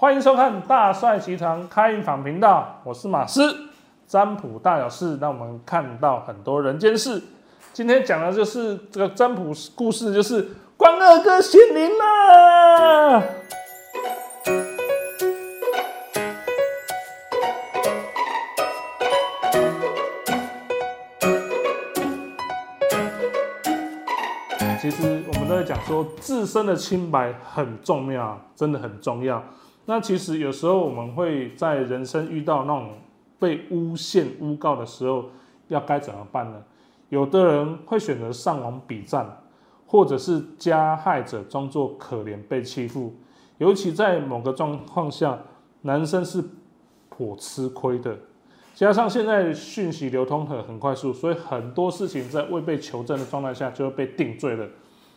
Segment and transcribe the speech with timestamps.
[0.00, 3.54] 欢迎收看大帅集团开运坊频道，我是马斯，
[4.06, 7.22] 占卜大小事，让我们看到很多人间事。
[7.74, 13.22] 今天讲的就是这个占卜故事，就是关二哥显灵了。
[24.80, 29.44] 其实我们都在讲说，自身的清白很重要，真的很重要。
[29.86, 32.90] 那其实有时候我们会在人生遇到那种
[33.38, 35.24] 被诬陷、诬告的时候，
[35.68, 36.62] 要该怎么办呢？
[37.08, 39.42] 有的人会选择上网比战，
[39.86, 43.14] 或者是加害者装作可怜被欺负。
[43.58, 45.38] 尤其在某个状况下，
[45.82, 46.42] 男生是
[47.08, 48.16] 颇吃亏的。
[48.74, 54.66] 加上现在讯息流通很很快速，所以很多事情在未被求证的状态下就会被定罪了。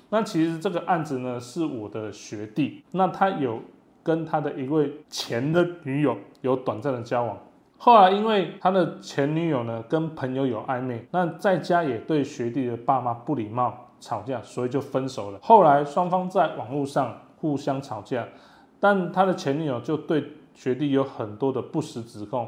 [0.09, 3.59] 那其实这个案子呢，是我的学弟，那他有
[4.03, 7.37] 跟他的一位前的女友有短暂的交往，
[7.77, 15.39] 后来因为他的前女友呢跟朋友有暧昧，那在家也对学弟的爸妈不礼貌，吵架，所以就分手了。
[15.41, 18.27] 后来双方在网络上互相吵架，
[18.79, 22.47] 但他的前女友就对学弟有很多的不实指控。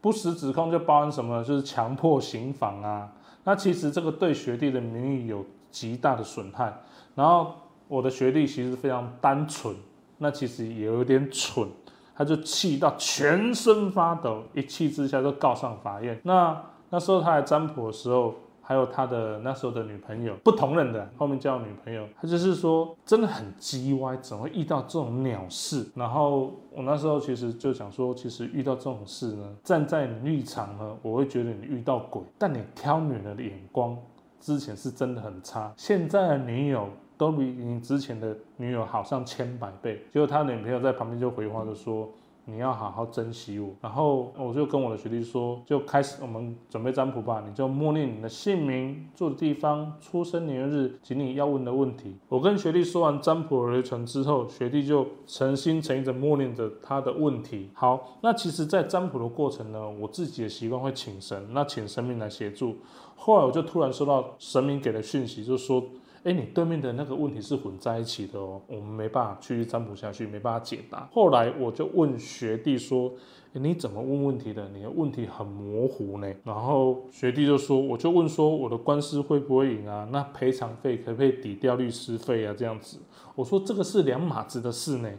[0.00, 1.42] 不实指控就包含什么呢？
[1.42, 3.10] 就是强迫行房啊。
[3.42, 6.70] 那其实这个对学弟的名誉有极大的损害。
[7.14, 7.54] 然后
[7.88, 9.74] 我的学弟其实非常单纯，
[10.18, 11.68] 那其实也有点蠢，
[12.14, 16.20] 他就气到全身发抖，一气之下就告上法院。
[16.22, 18.34] 那那时候他来占卜的时候。
[18.66, 25.86] 还有他的那时候的女朋友，不同人的后面叫女朋友，他就是说真的很叽歪，怎么会遇到这种鸟事？
[25.94, 33.94] 然后我那时候其实就想说，其实遇到这种事呢，站在你立场呢，我会觉得你遇到鬼，但你挑女人的眼光
[34.40, 36.88] 之前是真的很差，现在的女友
[37.24, 40.02] 都比你之前的女友好上千百倍。
[40.12, 42.08] 结果他女朋友在旁边就回话就说。
[42.46, 47.42] 你要好好珍惜我，然后我就跟我的学弟说，就开始我们准备占卜吧。
[47.48, 52.14] 你就默念你的姓名、住的地方、出生年月日及你要问的问题。
[52.28, 57.70] 我跟学弟说完占卜流程之后，学弟就诚心诚意的默念着他的问题。
[57.72, 62.76] 好，那其实，在占卜的过程呢，我自己的习惯会请神，那请神明来协助。
[63.16, 65.82] 后来我就突然收到神明给的讯息，就说。
[66.24, 71.06] 哎，你对面的那个问题是混在一起的哦，我们没办法去占卜下去，没办法解答。
[71.12, 73.12] 后来我就问学弟说
[73.52, 74.66] ：“你怎么问问题的？
[74.70, 80.08] 你的问题很模糊呢。”然后学弟就说：“我就问说我的官司会不会赢啊？
[80.10, 82.54] 那赔偿费可不可以抵掉律师费啊？
[82.56, 82.98] 这样子。”
[83.36, 85.10] 我说：“这个是两码子的事呢，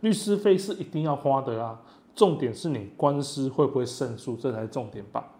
[0.00, 1.80] 律师费是一定要花的啊，
[2.12, 5.30] 重点是你官司会不会胜诉，这才是重点吧。”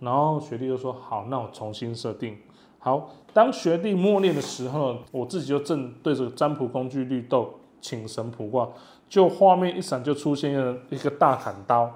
[0.00, 2.36] 然后学弟就说：“好，那我重新设定。”
[2.82, 8.66] 好，当学弟默念的时候，我自己就正对着占卜工具绿豆请神卜卦，
[9.06, 11.90] 就画面一闪就出现了一个大砍刀，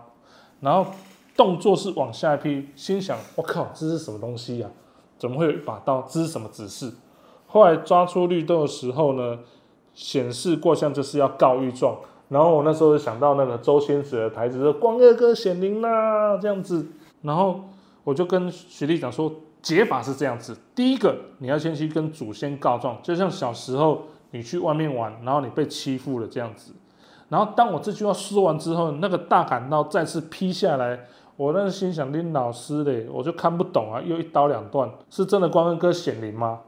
[0.61, 0.93] 然后
[1.35, 4.69] 动作是往下一劈，心想我靠，这是什么东西呀？
[5.17, 6.03] 怎么会有一把刀？
[6.03, 6.93] 这是什么指示？
[7.47, 9.39] 后来抓出绿豆的时候呢，
[9.95, 11.97] 显示过像就是要告御状，
[12.29, 16.89] 然后我那时候就想到那个周星驰的台词说光二哥显灵啦这样子，
[17.23, 17.63] 然后
[18.03, 19.33] 我就跟学弟讲说。
[19.65, 26.73] 解法是这样子：第一个，你要先去跟祖先告状，就像小时候你去外面玩，然后你被欺负了这样子。
[27.31, 31.01] 然后当我这句话说完之后，那个大砍刀再次劈下来，
[31.37, 36.61] 我那心想：林老师嘞，我就看不懂啊，又一刀两断，是真的光恩哥显灵吗？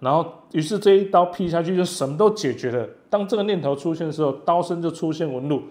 [0.00, 2.84] 然后于是这一刀劈下去，就什么都解决了。
[3.08, 5.62] 当这个念头出现的时候，刀身就出现纹路，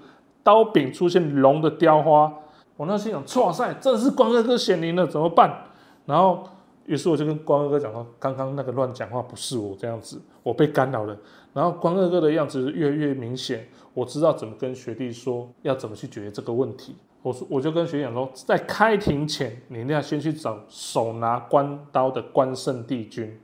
[0.41, 2.31] 刀柄出现龙的雕花。
[2.77, 5.65] 我那心想：哇塞，真的是光恩哥显灵了，怎么办？
[6.05, 6.47] 然后。
[6.89, 11.15] 于是我就跟光二哥讲说，刚刚那个乱讲话不是我这样子，我被干扰了。
[11.53, 16.95] 然后光二哥的样子越来越明显，我知道怎么跟学弟说，要怎么去解决这个问题。
[17.21, 23.39] 我说，我就跟学弟讲说，在开庭前，你一定要先去找手拿关刀的关圣帝君，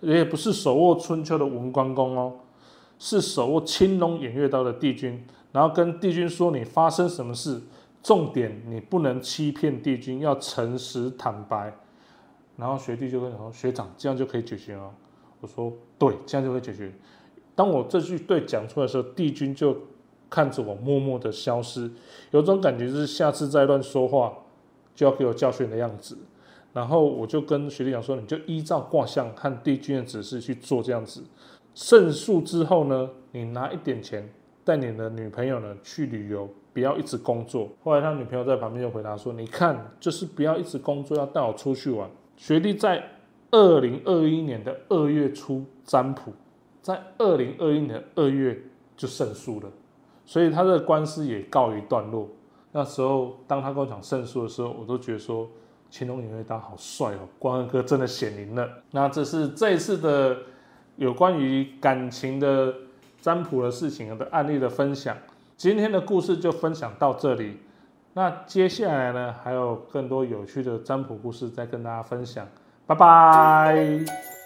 [0.00, 2.32] 也不是手握春秋的文关公哦，
[2.98, 5.24] 是手握青龙偃月刀的帝君。
[5.52, 7.60] 然后跟帝君说，你发生什么事，
[8.02, 11.72] 重点你不能欺骗帝君，要诚实坦白。
[12.58, 14.90] 然后学弟就跟我说：“学长，这样就可以解决吗？”
[15.40, 16.92] 我说：“对，这样就可以解决。”
[17.54, 19.76] 当我这句对讲出来的时候，帝君就
[20.28, 21.88] 看着我默默的消失，
[22.32, 24.32] 有种感觉就是下次再乱说话
[24.92, 26.18] 就要给我教训的样子。
[26.72, 31.22] 然后我就跟学弟讲说：“你就依照卦象和帝君的指示去做这样子。
[31.74, 34.28] 胜诉之后呢，你拿一点钱
[34.64, 43.04] 带你的女朋友呢去旅游，不要一直工作。”后来他女朋友在旁边就回答说：“你看，就是不要一直工作，要带我出去玩。”学弟在
[43.50, 46.32] 二零二一年的二月初占卜，
[46.80, 48.58] 在二零二一年二月
[48.96, 49.68] 就胜诉了，
[50.24, 52.28] 所以他的官司也告一段落。
[52.70, 55.50] 那时候当他跟我讲胜诉的时候，我都觉得说
[55.90, 58.68] 乾隆年会当好帅哦，关二哥真的显灵了。
[58.92, 60.36] 那这是这一次的
[60.94, 62.72] 有关于感情的
[63.20, 65.16] 占卜的事情的案例的分享。
[65.56, 67.56] 今天的故事就分享到这里。
[68.18, 72.44] 那接下来呢，还有更多有趣的占卜故事再跟大家分享。
[72.84, 74.37] 拜拜。